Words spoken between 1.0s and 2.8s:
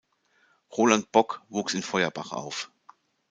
Bock wuchs in Feuerbach auf.